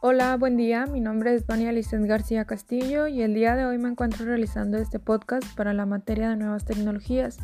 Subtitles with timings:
[0.00, 0.86] Hola, buen día.
[0.86, 4.78] Mi nombre es Vania Licen García Castillo y el día de hoy me encuentro realizando
[4.78, 7.38] este podcast para la materia de nuevas tecnologías.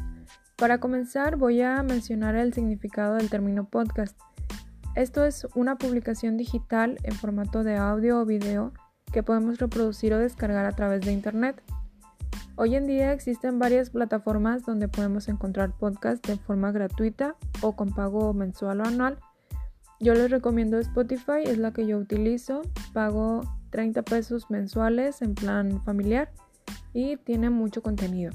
[0.55, 4.17] Para comenzar, voy a mencionar el significado del término podcast.
[4.95, 8.73] Esto es una publicación digital en formato de audio o video
[9.13, 11.61] que podemos reproducir o descargar a través de Internet.
[12.55, 17.93] Hoy en día existen varias plataformas donde podemos encontrar podcasts de forma gratuita o con
[17.93, 19.19] pago mensual o anual
[20.01, 22.63] yo les recomiendo Spotify, es la que yo utilizo.
[22.93, 26.31] Pago 30 pesos mensuales en plan familiar
[26.93, 28.33] y tiene mucho contenido.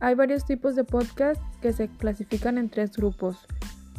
[0.00, 3.46] Hay varios tipos de podcast que se clasifican en tres grupos.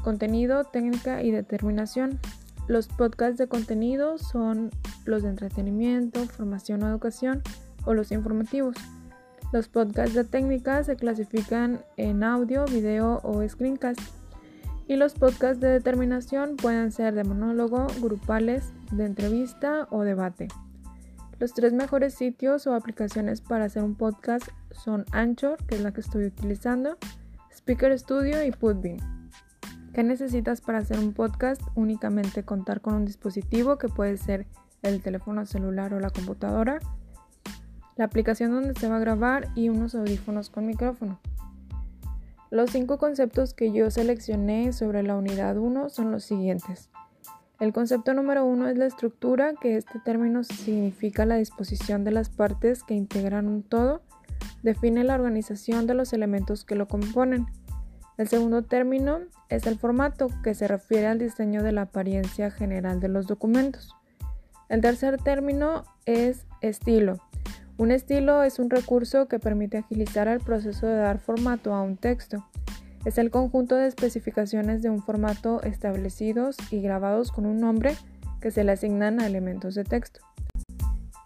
[0.03, 2.19] Contenido, técnica y determinación.
[2.67, 4.69] Los podcasts de contenido son
[5.05, 7.41] los de entretenimiento, formación o educación
[7.85, 8.75] o los informativos.
[9.53, 13.99] Los podcasts de técnica se clasifican en audio, video o screencast
[14.87, 20.47] y los podcasts de determinación pueden ser de monólogo, grupales, de entrevista o debate.
[21.39, 25.91] Los tres mejores sitios o aplicaciones para hacer un podcast son Anchor, que es la
[25.91, 26.97] que estoy utilizando,
[27.51, 28.97] Speaker Studio y Putbeam.
[29.93, 31.61] ¿Qué necesitas para hacer un podcast?
[31.75, 34.47] Únicamente contar con un dispositivo que puede ser
[34.83, 36.79] el teléfono celular o la computadora,
[37.95, 41.19] la aplicación donde se va a grabar y unos audífonos con micrófono.
[42.49, 46.89] Los cinco conceptos que yo seleccioné sobre la unidad 1 son los siguientes.
[47.59, 52.29] El concepto número uno es la estructura, que este término significa la disposición de las
[52.29, 54.01] partes que integran un todo,
[54.61, 57.47] define la organización de los elementos que lo componen.
[58.17, 62.99] El segundo término es el formato, que se refiere al diseño de la apariencia general
[62.99, 63.95] de los documentos.
[64.69, 67.17] El tercer término es estilo,
[67.77, 71.95] un estilo es un recurso que permite agilizar el proceso de dar formato a un
[71.95, 72.43] texto.
[73.05, 77.95] Es el conjunto de especificaciones de un formato establecidos y grabados con un nombre
[78.41, 80.21] que se le asignan a elementos de texto.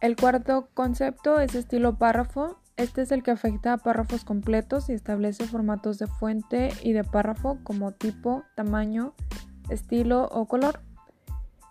[0.02, 2.58] El cuarto concepto es estilo párrafo.
[2.76, 7.04] Este es el que afecta a párrafos completos y establece formatos de fuente y de
[7.04, 9.14] párrafo como tipo, tamaño,
[9.70, 10.82] estilo o color.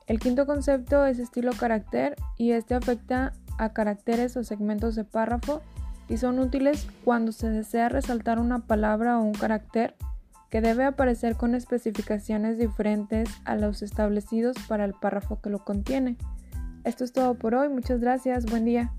[0.06, 5.60] El quinto concepto es estilo carácter y este afecta a caracteres o segmentos de párrafo
[6.08, 9.94] y son útiles cuando se desea resaltar una palabra o un carácter
[10.50, 16.16] que debe aparecer con especificaciones diferentes a los establecidos para el párrafo que lo contiene.
[16.84, 18.92] Esto es todo por hoy, muchas gracias, buen día.